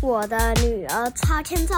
[0.00, 1.74] 我的女儿超欠揍，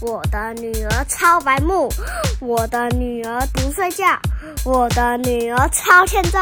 [0.00, 1.92] 我的女儿超白目，
[2.40, 4.04] 我的女儿不睡觉，
[4.64, 6.38] 我的女儿超欠揍。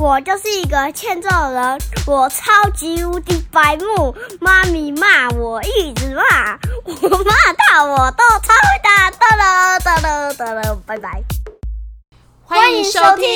[0.00, 4.16] 我就是一个欠揍人，我超级无敌白目。
[4.40, 9.10] 妈咪骂我一直骂，我骂到我都超会打。
[9.10, 11.22] 哒了哒了哒了，拜拜。
[12.44, 13.26] 欢迎收听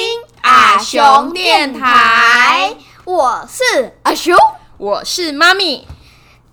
[0.41, 2.75] 阿熊电台，
[3.05, 4.35] 我是阿熊，
[4.79, 5.87] 我是妈咪。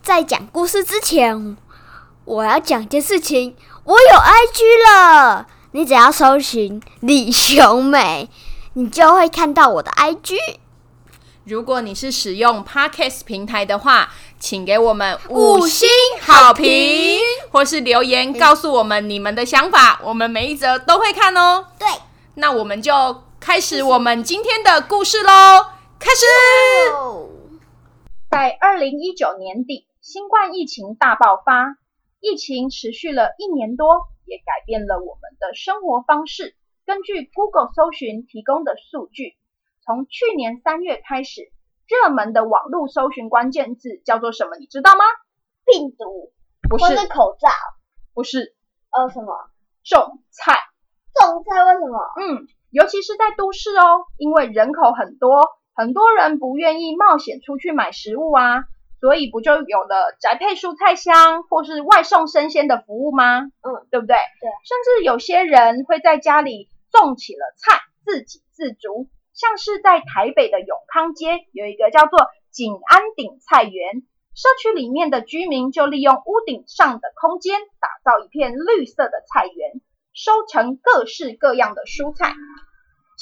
[0.03, 1.55] 在讲故事之前，
[2.25, 3.55] 我要讲件事情。
[3.85, 8.29] 我有 IG 了，你只要搜寻李雄美，
[8.73, 10.35] 你就会看到我的 IG。
[11.45, 15.87] 如果你是使用 Podcast 平台的话，请给我们五星
[16.19, 21.67] 好评，或是留言告诉我们你们的想法，我们每一则都会看哦。
[21.79, 21.87] 对，
[22.35, 25.31] 那我们就开始我们今天的故事喽。
[25.97, 26.25] 开始，
[28.29, 29.87] 在二零一九年底。
[30.03, 31.77] 新冠疫情大爆发，
[32.19, 36.57] 疫情持续了一年多，也改变了我们的生活方式。
[36.85, 39.37] 根据 Google 搜寻提供的数据，
[39.85, 41.53] 从去年三月开始，
[41.87, 44.57] 热门的网络搜寻关键字叫做什么？
[44.57, 45.05] 你知道吗？
[45.65, 46.33] 病毒？
[46.69, 47.07] 不是。
[47.07, 47.47] 口罩？
[48.13, 48.57] 不是。
[48.91, 49.51] 呃，什么？
[49.85, 50.51] 种菜？
[51.17, 51.63] 种菜？
[51.63, 51.97] 为什么？
[52.19, 58.65] 嗯，尤其是在都市哦，因为人口很多，很多人不愿意冒险出去买食物啊。
[59.03, 63.41] 所以不就有了宅配蔬菜箱或是外送生鲜的服务吗？
[63.41, 64.15] 嗯，对不对？
[64.15, 64.49] 对。
[64.63, 69.09] 甚至有些人会在家里种起了菜，自给自足。
[69.33, 72.17] 像是在台北的永康街有一个叫做
[72.49, 74.03] 景安顶菜园，
[74.35, 79.81] 社区里面的居民就利用屋顶上的空间，打造一片绿色的菜园，
[80.13, 82.33] 收成各式各样的蔬菜。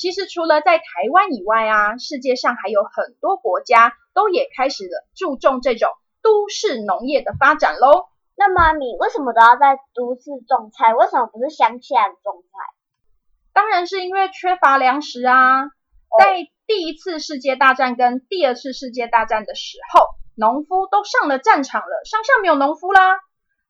[0.02, 5.92] 其实除了在台湾以外啊，世界上还有很多国家都也开始了注重这种
[6.24, 8.08] 都市农业的发展喽。
[8.36, 10.96] 那么你为什么都要在都市种菜？
[10.96, 12.74] 为什么不是乡下种菜？
[13.54, 15.66] 当然是因为缺乏粮食啊。
[16.18, 23.20] 在第一次世界大战跟第二次世界大战的时候，农夫都上了战场了，乡下没有农夫啦。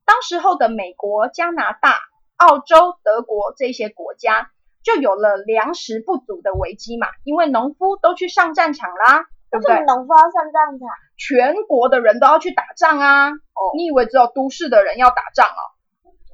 [0.06, 1.98] 当时候的美国、加拿大、
[2.38, 4.50] 澳洲、德国这些国家。
[4.84, 9.76] 就有了粮食不足的危机嘛，因为农夫都去上战场啦，对不对？
[9.86, 13.30] 农夫要上战场，全国的人都要去打仗啊！
[13.30, 15.62] 哦，你以为只有都市的人要打仗哦？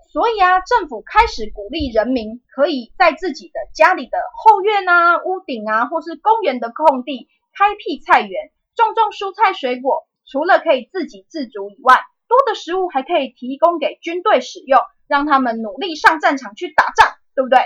[0.09, 10.08] 所以啊，政府开始鼓励人民可以在自己的家里的后院啊、屋顶啊，或是公园的空地开辟菜园，种种蔬菜水果。
[10.25, 17.59] 除了可以自给自足以外，多的食物还可以提供给军队使用，让他们努力上战场去打仗，对不对？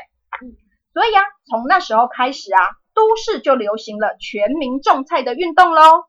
[0.43, 0.53] 嗯。
[0.93, 2.59] 所以啊，从那时候开始啊，
[2.93, 6.05] 都市就流行了全民种菜的运动喽。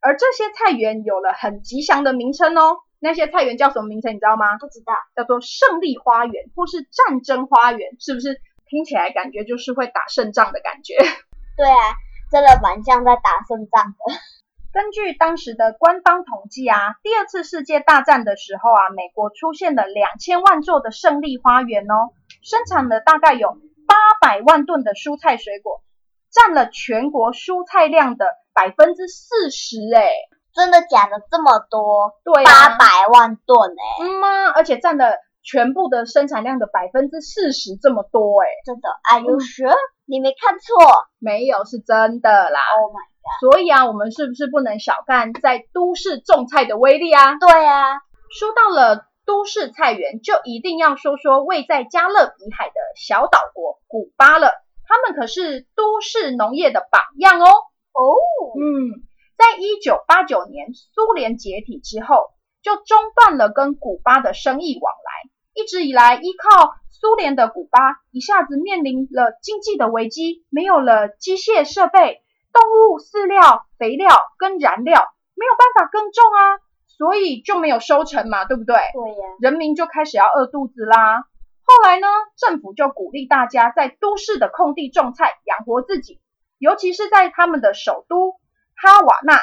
[0.00, 2.78] 而这些菜园有了很吉祥的名称哦。
[3.02, 4.12] 那些菜园叫什么名称？
[4.14, 4.58] 你知道吗？
[4.58, 10.96] 不知道，叫做胜利花园或是战争花园，是不是听起来感觉就是会打胜仗的感觉？
[11.56, 11.96] 对啊，
[12.30, 14.14] 真的蛮像在打胜仗的。
[14.72, 23.56] 根据当时的官方统计啊，第二次世界大战的时候啊，美国出现了两千万座的胜利花园哦，生产了大概有。
[23.90, 25.82] 八百万吨的蔬菜水果，
[26.30, 28.24] 占了全国蔬菜量的
[28.54, 30.06] 百分之四十，哎，
[30.54, 31.20] 真的假的？
[31.28, 32.14] 这么多？
[32.22, 34.46] 对，八百万吨，哎，嗯吗？
[34.54, 39.74] 而且占了全部的生产量的百分之四十，这么多，哎，真的？Are you sure？
[40.06, 40.76] 你没看错？
[41.18, 42.60] 没有，是真的啦。
[42.78, 43.40] Oh my god！
[43.40, 47.34] 所以啊，我们是不是不能小看在都市种菜的威力啊？
[47.40, 47.98] 对啊，
[48.38, 49.09] 说到了。
[49.30, 54.50] 都市菜园就一定要说说位在加勒比海的小岛国古巴了，
[54.88, 57.46] 他们可是都市农业的榜样哦。
[57.46, 58.10] 哦，
[58.58, 59.06] 嗯，
[59.38, 67.78] 在一九八九年苏联解体之后，就中断了跟古巴的生意往来，一直以来依靠苏联的古巴，
[68.10, 74.08] 一下子面临了经济的危机，没有了机械设备、动物饲料、肥料
[74.38, 75.00] 跟燃料，
[75.36, 76.58] 没有办法耕种啊。
[77.00, 78.76] 所以就没有收成嘛，对不对？
[78.76, 79.26] 对呀。
[79.40, 81.24] 人民就开始要饿肚子啦。
[81.64, 86.20] 后来呢，政府就鼓励大家在都市的空地种菜，养活自己。
[86.58, 88.32] 尤其是在他们的首都
[88.76, 89.40] 哈瓦那，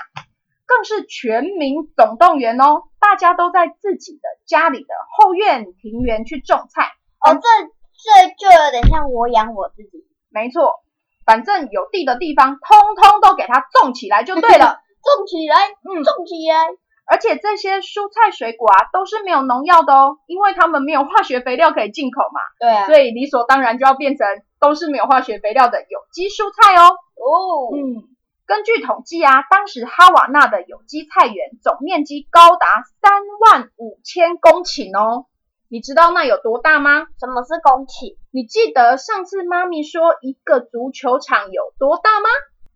[0.68, 6.92] 更是全民总动员哦，大家都在自己的家里的后院庭园去种菜。
[7.26, 10.06] 哦，这这就有点像我养我自己。
[10.30, 10.84] 没错，
[11.26, 14.78] 反正有地的地方，通通都给它种起来就对了。
[15.02, 15.56] 种起来，
[15.90, 16.68] 嗯，种起来。
[17.10, 22.42] 而且这些蔬菜水果啊，都是没有农药的哦，因为他们没有化学肥料可以进口嘛。
[22.60, 22.86] 对啊。
[22.86, 24.28] 所以理所当然就要变成
[24.60, 26.98] 都是没有化学肥料的有机蔬菜哦。
[27.16, 27.74] 哦。
[27.74, 28.04] 嗯。
[28.46, 35.26] 根据统计啊，当时哈瓦那的有机菜园总面积高达三万五千公顷哦。
[35.70, 37.08] 你知道那有多大吗？
[37.20, 38.16] 什么是公顷？
[38.32, 42.30] 你记得上次妈咪说一个足球场有多大吗？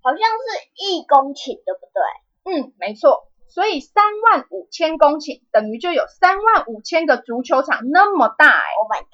[0.04, 2.60] 好像是一公顷，对不对？
[2.64, 3.31] 嗯，没错。
[3.52, 9.12] 所以三万五千公顷等于就有三万五千个足球场那么大哎！Oh my god！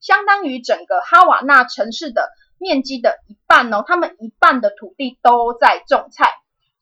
[0.00, 2.28] 相当于整个哈瓦那城市的
[2.58, 3.82] 面积的一半哦。
[3.86, 6.28] 他们一半的土地都在种菜，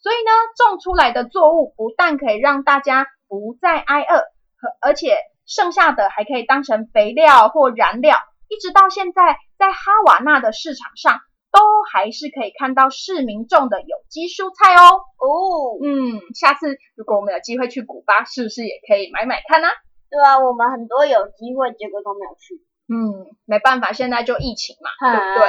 [0.00, 4.16] 所以呢，种出来的作物不但可以让大家不再挨饿，
[4.56, 8.18] 和而且剩下的还可以当成肥料或燃料。
[8.48, 11.20] 一直到现在，在哈瓦那的市场上。
[11.52, 11.60] 都
[11.92, 15.04] 还是可以看到市民种的有机蔬菜哦。
[15.20, 19.68] 哦，嗯，下次如果我们有机会去古巴，是不是也可以买买看呢？
[20.10, 22.64] 对啊，我们很多有机会，结果都没有去。
[22.88, 25.48] 嗯，没办法，现在就疫情嘛，对不对？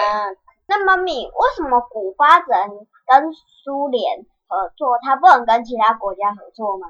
[0.67, 2.69] 那妈咪，为什么古巴人
[3.07, 3.33] 跟
[3.63, 6.87] 苏联合作，他不能跟其他国家合作吗？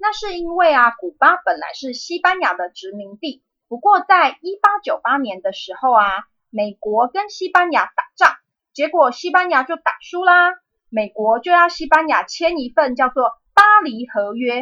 [0.00, 6.24] 那是因为啊，古巴本来是西班牙的殖民地，不过在一八九八年的时候啊。
[6.56, 8.36] 美国跟西班牙打仗，
[8.72, 10.52] 结果西班牙就打输啦。
[10.88, 13.24] 美国就要西班牙签一份叫做
[13.54, 14.60] 《巴黎合约》，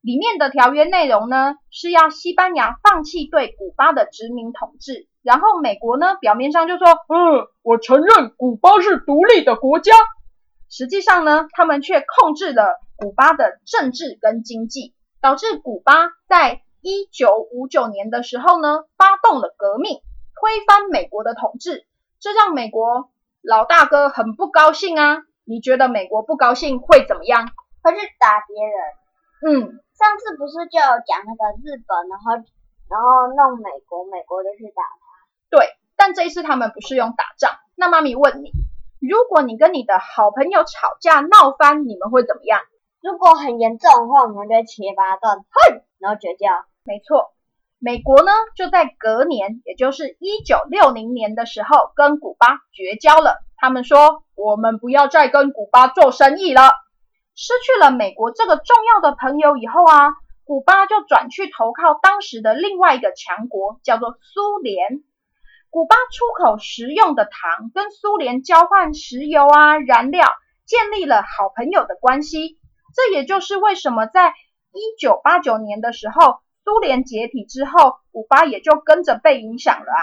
[0.00, 9.92] 里面的条约内容呢是要西班牙放弃对古巴的殖民统治，然后美国呢表面上就说，嗯，我承认古巴是独立的国家，
[10.70, 20.00] 实际上呢他们却控制了古巴的政治跟经济，导致古巴在一九五九年的时候呢发动了革命。
[20.44, 21.86] 推翻美国的统治，
[22.20, 23.08] 这让美国
[23.40, 25.22] 老大哥很不高兴啊！
[25.46, 27.48] 你觉得美国不高兴会怎么样？
[27.82, 28.76] 会去打别人。
[29.40, 32.44] 嗯，上次不是就有讲那个日本，然后
[32.90, 35.00] 然后弄美国，美国就去打他。
[35.48, 37.52] 对，但这一次他们不是用打仗。
[37.74, 38.52] 那妈咪问你，
[39.00, 42.60] 如果你跟你的好朋友吵架闹翻，你们会怎么样？
[43.00, 46.66] 如果很严重的话，我们就切八段，哼，然后绝交。
[46.84, 47.33] 没错。
[47.84, 53.44] 美国呢，就在隔年，也就是一九六零年的时候，跟古巴绝交了。
[53.58, 56.62] 他们说，我们不要再跟古巴做生意了。
[57.34, 60.14] 失去了美国这个重要的朋友以后啊，
[60.44, 65.04] 古巴就转去投靠当时的另外一个强国，叫做苏联。
[65.68, 70.26] 古巴出口食用的糖，跟苏联交换石油啊燃料，
[70.64, 72.58] 建立了好朋友的关系。
[72.96, 74.30] 这也就是为什么在
[74.72, 76.38] 一九八九年的时候。
[76.64, 80.02] 苏联解体之后，古巴也就跟着被影响了啊，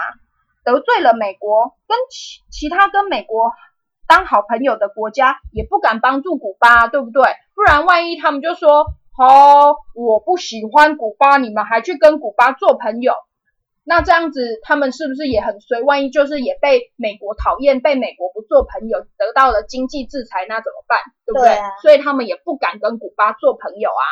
[0.64, 3.52] 得罪了美国，跟其其他跟美国
[4.06, 7.22] 当好朋友的国家也不敢帮助古巴，对不对？
[7.54, 8.86] 不然万一他们就说，
[9.18, 13.14] 哦，我不喜欢古巴，你们还去跟古巴做朋友，
[13.82, 15.82] 那这样子他们是不是也很衰？
[15.82, 20.98] 万一就是也被美国讨厌，被美国不做朋友，得到了经济制裁，那怎么办？
[21.26, 21.58] 对不对？
[21.82, 24.06] 所以他们也不敢跟古巴做朋友啊。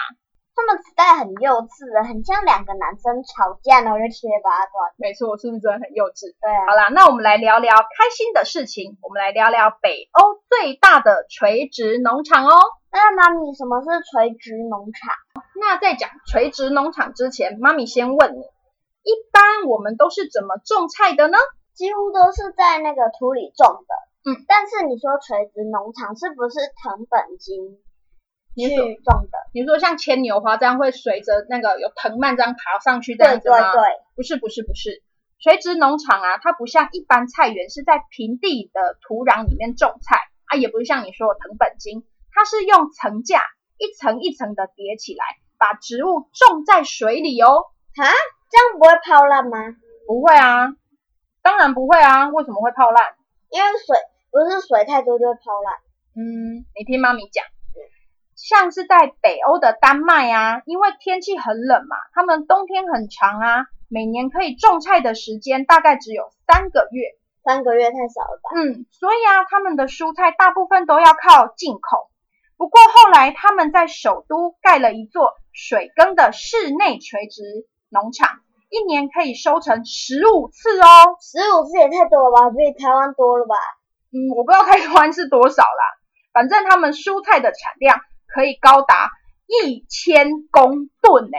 [0.61, 4.93] 他们时代很幼稚，很像两个男生吵架，然后就切八段。
[5.01, 6.37] 没错，是不是真的很幼稚？
[6.37, 6.53] 对。
[6.69, 8.99] 好啦，那我们来聊聊开心的事情。
[9.01, 12.53] 我们来聊聊北欧最大的垂直农场哦。
[12.93, 15.17] 那妈咪，什么是垂直农场？
[15.57, 18.45] 那在讲垂直农场之前，妈咪先问你，
[19.01, 21.39] 一般我们都是怎么种菜的呢？
[21.73, 24.31] 几乎都是在那个土里种的。
[24.31, 24.45] 嗯。
[24.47, 27.81] 但是你说垂直农场是不是藤本金？
[28.69, 33.57] 你说种的，你说像牵牛花这样会随着那个有藤蔓这样爬上去这样子吗？
[33.57, 33.83] 对对对，
[34.17, 35.03] 不是不是不是，
[35.39, 43.43] 垂直农场啊，它不像一般菜园是在平地的土壤里面种菜啊，也不是像你说的藤本茎，它是用层架
[43.79, 45.25] 一层一层的叠起来，
[45.59, 47.67] 把植物种在水里哦。
[47.97, 48.05] 啊，
[48.51, 49.59] 这样不会泡烂吗？
[50.07, 50.73] 不会啊，
[51.43, 53.15] 当然不会啊，为什么会泡烂？
[53.51, 53.97] 因为水
[54.31, 55.75] 不是水太多就会泡烂。
[56.15, 57.45] 嗯，你听妈咪讲。
[58.43, 67.05] 像是在北欧的丹麦啊，因为天气很冷嘛，他们冬天很长啊，每年可以种菜的时间大概只有三个月，
[67.45, 68.51] 三个月太少了吧？
[68.57, 72.09] 嗯，所以啊，他们的蔬菜大部分都要靠进口。
[72.57, 77.43] 不过后来他们在首都盖了一座水耕的室内垂直
[77.91, 82.51] 农场，一年可以收成十五次哦，十五次也太多了吧？
[82.51, 83.55] 比台湾多了吧？
[84.13, 85.85] 嗯，我不知道台湾是多少啦，
[86.33, 88.01] 反正他们蔬菜的产量。
[88.33, 89.11] 可以高达
[89.47, 91.39] 一千公吨诶，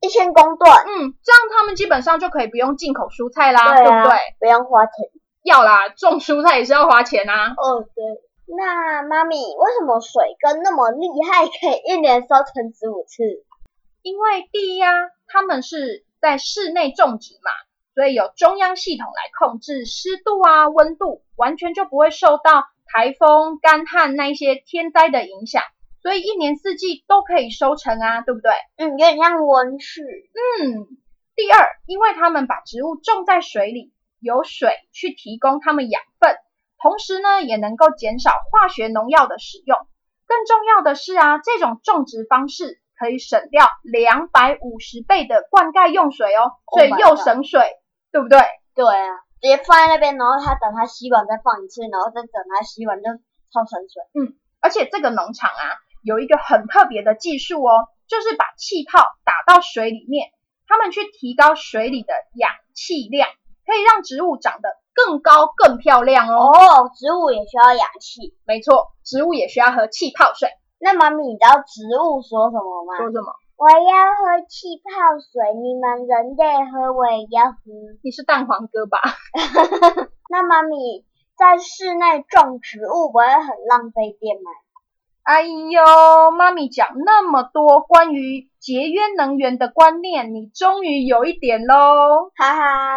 [0.00, 4.16] 一千公吨，嗯，这样他们基本上就可以不用进口蔬菜啦，对不对？
[4.40, 4.92] 不用花钱。
[5.44, 7.54] 要啦，种蔬菜也是要花钱啊。
[7.56, 8.04] 哦，对。
[8.56, 13.22] 那妈咪，为什么水耕那么厉害，可以一年收成十五次？
[14.02, 14.90] 因为第一啊，
[15.26, 17.50] 他们是在室内种植嘛，
[17.94, 25.62] 所以有中央系统来控制湿度啊、温度，完全就不会受到台风、干旱那一些天灾的影响，
[26.08, 28.50] 所以一年四季都可以收成啊，对不对？
[28.78, 30.00] 嗯，有点像温室。
[30.62, 30.88] 嗯。
[31.36, 36.34] 第二，因为他们把植物种在水里，有水去提供它们养分，
[36.82, 39.76] 同时呢，也能够减少化学农药的使用。
[40.26, 47.60] 更重要的是啊，这种种植方式可以省掉两百五十倍的灌溉用水哦，所以又省水，
[48.12, 48.38] 对不对？
[48.74, 49.12] 对啊，
[49.42, 53.04] 直接放在那边，然后它等它吸完再放一次，然后再等它吸完就
[53.52, 54.00] 超省水。
[54.18, 60.30] 嗯，而且这个农场啊，有一个很特别的技术哦，就是把气泡打到水里面，
[60.66, 63.28] 他们去提高水里的氧气量，
[63.66, 64.68] 可以让植物长得。
[64.98, 66.50] 更高更漂亮哦！
[66.50, 70.48] 哦，植物也需要氧气，没错，植物也需要喝气泡水。
[70.80, 72.98] 那妈咪，你知道植物说什么吗？
[72.98, 73.30] 说什么？
[73.54, 77.58] 我要喝气泡水，你们人类喝我也要喝。
[78.02, 78.98] 你是蛋黄哥吧？
[80.28, 81.06] 那妈咪
[81.38, 84.50] 在室内种植物不会很浪费电吗？
[85.28, 92.96] 哎呦，妈咪讲那么多关于节约能源的观念，你终于有一点喽，哈哈。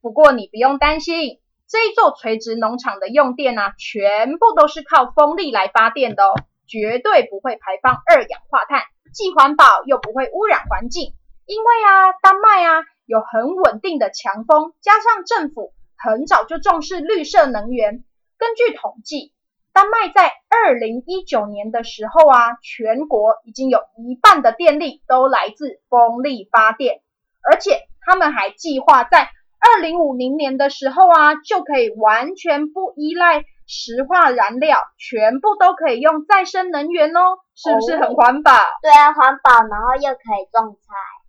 [0.00, 6.32] 不过你不用担心，这一座垂直农场的用电啊，全部都是靠风力来发电的哦，
[6.66, 11.12] 绝对不会排放二氧化碳，既环保又不会污染环境。
[11.44, 18.04] 因为啊，丹麦啊有很稳定的强风，加上政府很早就重视绿色能源，
[18.38, 19.34] 根据统计。
[19.78, 27.00] 丹麦在二零一九年的时候啊，全国已经有一半的电力都来自风力发电，
[27.48, 29.30] 而且他们还计划在
[29.60, 38.50] 二零五零年的时候啊，就可以完全不依赖石化燃料，全部都可以用再生能源哦，是不是很环保？
[38.82, 40.88] 对啊，环保，然后又可以种菜。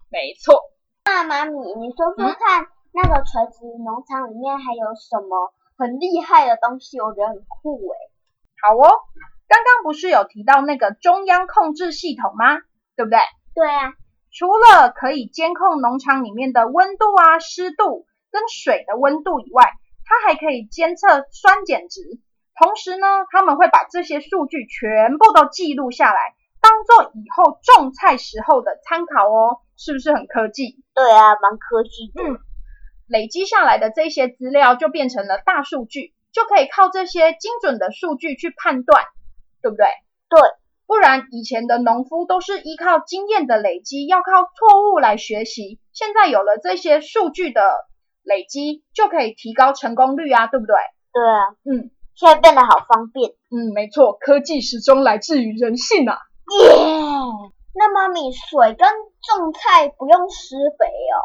[0.10, 0.60] 没错。
[1.06, 7.00] 那妈咪，你说说看，那个垂直农场里面还有什么很厉害的东西？
[7.00, 8.09] 我觉得很酷诶。
[8.62, 8.90] 好哦，
[9.48, 12.58] 刚刚不是有提到那个中央控制系统吗？
[12.96, 13.20] 对不对？
[13.56, 13.94] 对啊。
[14.32, 19.72] 除了可以监控农场里面的温度啊、湿度跟水的温度以外，
[20.06, 22.02] 它还可以监测酸碱值。
[22.56, 29.62] 同时呢，他们会把这些数据全部都记录下来，当做以后种菜时候的参考哦。
[29.82, 30.84] 是不是很科技？
[30.94, 32.12] 对啊，蛮科技。
[32.22, 32.38] 嗯，
[33.08, 36.14] 累积下来的这些资料就变成了大数据。
[36.32, 39.04] 就可以靠这些精准的数据去判断，
[39.62, 39.86] 对不对？
[40.30, 40.40] 对，
[40.86, 45.80] 不然以前的农夫都是依靠经验的累积，要靠错误来学习。
[45.92, 47.62] 现在有了这些数据的
[48.24, 50.76] 累积，就可以提高成功率啊，对不对？
[51.12, 53.32] 对啊，嗯，现在变得好方便。
[53.50, 56.18] 嗯，没错，科技始终来自于人性啊。
[56.60, 56.76] 耶！
[57.74, 61.18] 那妈咪，水跟种菜不用施肥哦？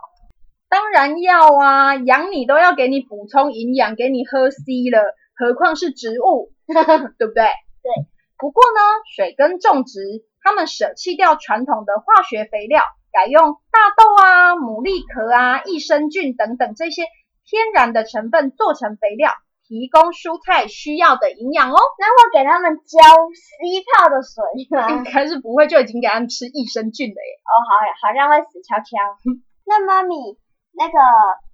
[0.75, 7.45] 当然要啊，养你都要给你补充营养，给你喝 C 了，何况是植物， 对不对？
[7.45, 7.93] 对。
[8.37, 8.81] 不过呢，
[9.15, 10.01] 水耕种植，
[10.43, 17.05] 他们舍弃掉传统的化学肥料，改用大豆啊、牡蛎壳啊、益生菌等等这些
[17.47, 19.31] 天然的成分做成肥料，
[19.69, 21.77] 提供蔬菜需要的营养哦。
[22.01, 24.43] 那会给他们浇 C 泡的水
[24.77, 24.91] 吗？
[24.91, 27.39] 应该是不会，就已经给他们吃益生菌了耶。
[27.47, 28.85] 哦，好，好像会死翘翘。
[29.65, 30.17] 那妈咪。
[30.77, 30.99] 那个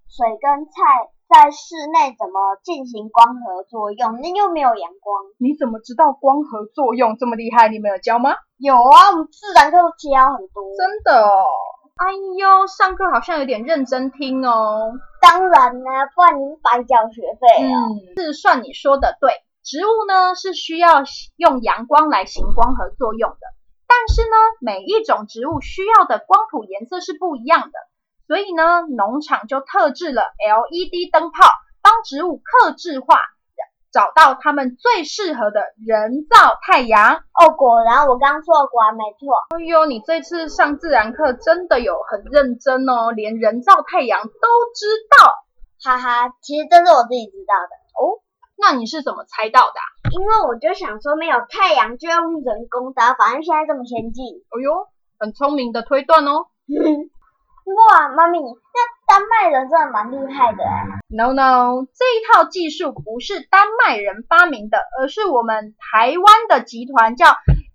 [0.09, 4.21] 水跟菜在室内怎么进行光合作用？
[4.21, 7.69] 那又没有阳光，你怎么知道光合作用这么厉害？
[7.69, 8.35] 你没有教吗？
[8.59, 10.65] 有啊，我们自然课都教很多。
[10.77, 11.45] 真的哦，
[11.97, 14.93] 哎呦，上课好像有点认真听哦。
[15.21, 17.87] 当然啦，不然你是白交学费啊。
[17.87, 19.33] 嗯，是算你说的对。
[19.63, 21.05] 植物呢是需要
[21.37, 23.47] 用阳光来行光合作用的，
[23.87, 27.73] 但是呢，每一种植物需要的光谱颜色是不一样的。
[28.31, 31.51] 所以呢，农场就特制了 LED 灯泡，
[31.83, 33.19] 帮植物克制化，
[33.91, 37.25] 找到他们最适合的人造太阳。
[37.35, 39.35] 哦，果然我刚说果然没错。
[39.59, 44.31] 哎呦，你这次上自然课真的有很认真哦，连人造太阳都
[44.77, 45.35] 知道。
[45.83, 47.75] 哈哈，其实这是我自己知道的。
[47.99, 48.23] 哦，
[48.57, 49.81] 那你是怎么猜到的？
[50.13, 54.25] 因为我就想说，没有太阳就用人工的，反正现在这么先进。
[54.51, 54.87] 哎呦，
[55.19, 56.47] 很聪明的推断哦。
[57.71, 60.87] 哇，妈咪，那丹麦人真的蛮厉害的哎。
[61.09, 67.27] No No，这一套技术不是丹麦人发明的，而是我们台湾的集团叫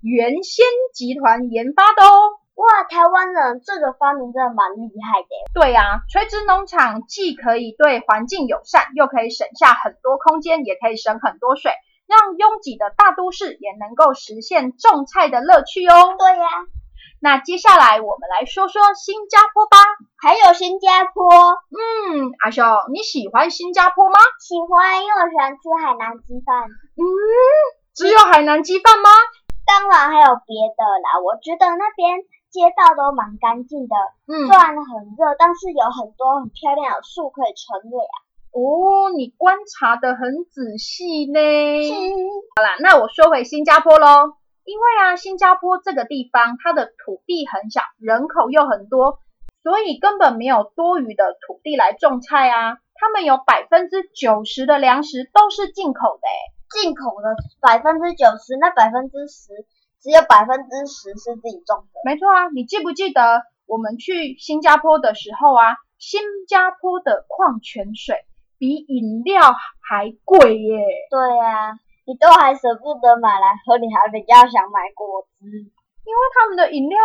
[0.02, 2.40] 原先集团研发的哦。
[2.56, 5.30] 哇，台湾人这个发明真的蛮厉害的。
[5.54, 11.72] 对呀，垂直农场既可以对环境友善，又可以省下很多空间，也可以省很多水，
[12.08, 16.16] 让拥挤的大都市也能够实现种菜的乐趣哦。
[16.18, 16.48] 对呀。
[17.25, 19.82] 那接下来我们来说说新加坡吧。
[20.22, 21.25] 还有新加坡，
[21.74, 22.62] 嗯，阿雄，
[22.94, 24.20] 你喜欢新加坡吗？
[24.38, 26.70] 喜欢，因为我喜欢吃海南鸡饭。
[26.70, 27.01] 嗯，
[27.96, 29.10] 只有海南鸡饭吗？
[29.65, 31.17] 当然还有别的啦。
[31.17, 32.22] 我觉得那边
[32.53, 33.96] 街道都蛮干净的，
[34.29, 38.05] 嗯虽，然很热，但是有很多很漂亮的树可以乘凉。
[38.53, 41.41] 哦，你观察的很仔细呢。
[42.53, 49.19] 好啦，那我说回新加坡喽，因为啊，新加坡这个地方它的土地很小，人口又很多，
[49.63, 52.77] 所以根本没有多余的土地来种菜啊。
[52.95, 56.81] 他们有百分之九十的粮食都是进口的诶。
[56.81, 59.53] 进口的百分之九十，那百分之十
[60.01, 62.01] 只有百分之十是自己种的。
[62.03, 68.25] 没错啊，你记不记得我们去新加坡的时候啊，新加坡的矿泉水
[68.57, 69.41] 比饮料
[69.88, 70.79] 还贵耶。
[71.12, 75.46] 对呀、你都还舍不得买来喝，你还比较想买果汁。
[75.48, 77.00] 因为他们的饮料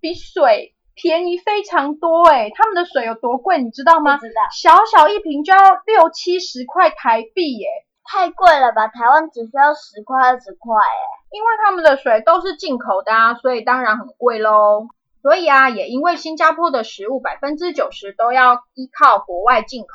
[0.00, 4.16] 比水便宜非常多诶，他们的水有多贵，你知道吗？
[4.16, 7.68] 知道，小小一瓶就要六七十块台币耶，
[8.04, 8.88] 太贵了吧？
[8.88, 10.96] 台湾只需要十块二十块哎。
[11.30, 14.88] 因为他们的水都是进口的啊，所以当然很贵喽。
[15.20, 19.88] 所以啊，也因为新加坡的食物百分之九十都要依靠国外进口，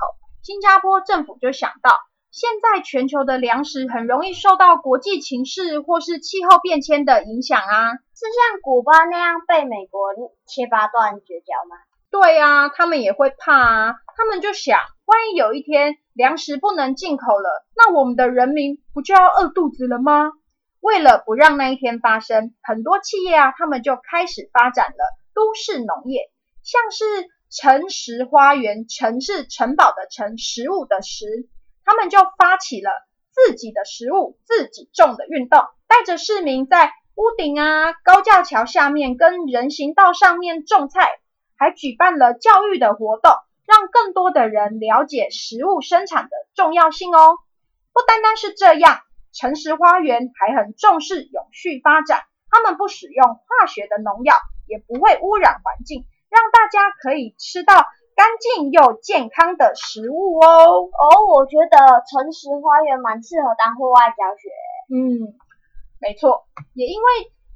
[0.43, 1.97] 新加坡政府就想到，
[2.33, 7.91] 现在全球的粮食很容易受到国际情势或是气候变迁的影响啊。
[7.91, 10.09] 是像古巴那样被美国
[10.47, 11.77] 切八段绝交吗？
[12.09, 20.31] 对啊，他们也会怕啊，他们就想，万一有一天粮食不能进口了，那我们的人民不就要饿肚子了吗？
[20.79, 26.31] 为了不让那一天发生，很多企业啊，他们就开始发展了都市农业，
[26.63, 27.05] 像是
[27.51, 31.47] 城市花园，城是城堡的城，食物的食，
[31.85, 32.91] 他们就发起了
[33.31, 41.19] 自己的食物自己种的运动，带着市民在屋顶啊、高架桥下面跟人行道上面种菜，
[41.57, 43.31] 还举办了教育的活动，
[43.65, 47.37] 让更多的人了解食物生产的重要性哦。
[47.93, 54.35] 不单单是这样，城市花园还很重视永续发展，他们不使用化学的农药，
[54.67, 60.89] 也不会污染环境，让大家可以吃到干净又健康的食物哦。
[60.91, 61.77] 哦，我觉得
[62.09, 64.49] 诚实花园蛮适合当户外教学。
[64.93, 65.33] 嗯，
[65.99, 67.07] 没错，也因为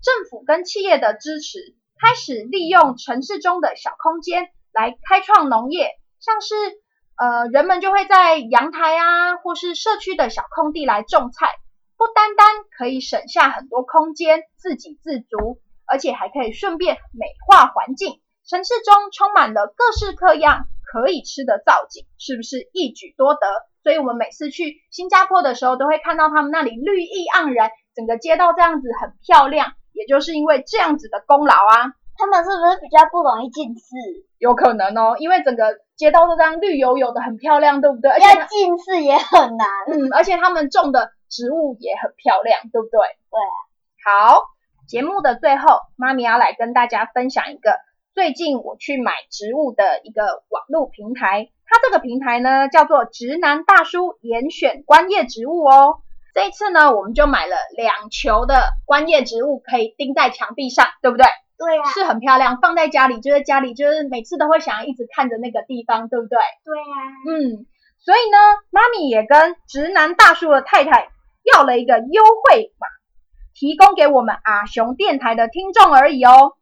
[0.01, 1.59] 政府跟企业的支持，
[1.99, 6.55] 开始利用城市中的小空间来开创农业，像是
[7.17, 11.47] 呃，人们就会在阳台啊，或是社区的小空地来种菜，
[11.97, 18.21] 不单单可以省下很多空间，自给自足，而且还可以顺便美化环境。
[18.47, 23.39] 城市中充满了各式各样可以吃的造景，是不是一举多得？
[23.83, 33.95] 所以我们每次去新加坡的时候，都会看到他们那里绿意盎然，整个街道这样子很漂亮，也就是因为这样子的功劳啊，他们是不是比较不容易近视？
[34.39, 38.11] 有可能哦，因为整个街道都这样绿油油的，很漂亮，对不对？
[38.11, 39.67] 而且要近视也很难。
[39.91, 42.99] 嗯，而且他们种的植物也很漂亮，对不对？
[42.99, 43.55] 对啊。
[44.05, 44.43] 好，
[44.87, 47.71] 节目的最后，妈咪要来跟大家分享一个
[48.17, 51.49] 最近我去买植物的一个网络平台。
[51.67, 55.99] 它这个平台呢叫做直男大叔严选观叶植物哦。
[56.33, 61.27] 这一次呢，我们就买了两球的观叶植物，可以钉在墙壁上，对不对？
[61.59, 66.39] 对呀、是很漂亮，放在家里就是家里就是每次都会想要一直看着那个地方，对不对？
[66.65, 66.85] 对呀、
[67.29, 67.67] 嗯，
[67.99, 68.37] 所以呢，
[68.71, 71.09] 妈咪也跟直男大叔的太太
[71.53, 72.87] 要了一个优惠码，
[73.53, 76.53] 提供给我们阿雄电台的听众而已哦。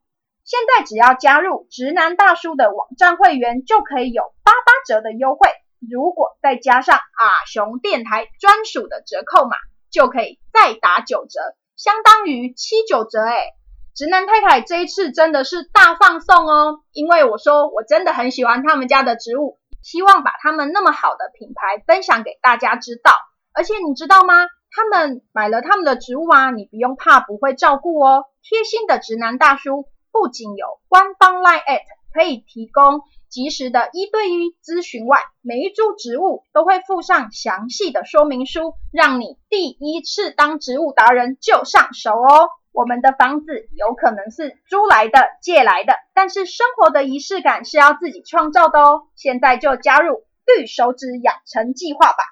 [0.46, 5.50] 现在只要加入直男大叔的网站会员，就可以有八八折的优惠。
[5.92, 9.58] 如果再加上阿雄电台专属的折扣码，
[9.92, 11.40] 就可以再打九折，
[11.76, 13.54] 相当于七九折诶。
[13.96, 23.12] 直男太太这一次真的是大放送哦，因为我说我真的很喜欢他们家的植物，希望把他们那么好的品牌分享给大家知道。
[23.54, 24.46] 而且你知道吗？
[24.70, 28.26] 他们买了他们的植物啊，你不用怕不会照顾哦。
[28.44, 31.82] 贴心的直男大叔不仅有官方 Line at
[32.14, 42.48] 可以提供及时的一对一咨询外，每一株植物都会附上详细的说明书，让你第一次当植物达人就上手哦。
[42.72, 49.08] 我们的房子有可能是租来的、借来的，但是生活的仪式感是要自己创造的哦。
[49.16, 52.24] 现在就加入绿手指养成计划吧！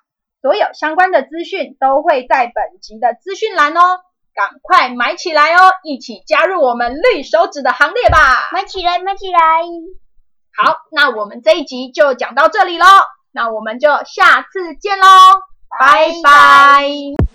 [0.42, 4.00] 所有相关的资讯都会在本集的资讯栏哦，
[4.34, 8.50] 赶快买起来哦，一起加入我们绿手指的行列吧！
[8.52, 9.40] 买起来，买起来。
[10.56, 12.86] 好，那我们这一集就讲到这里喽，
[13.32, 15.08] 那我们就下次见喽，
[15.80, 17.33] 拜拜拜